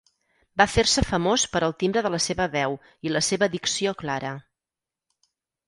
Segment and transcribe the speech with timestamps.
[0.61, 4.35] Va fer-se famós per al timbre de la seva veu i la seva dicció clara.